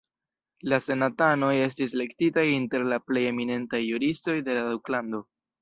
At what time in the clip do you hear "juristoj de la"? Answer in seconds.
3.93-4.69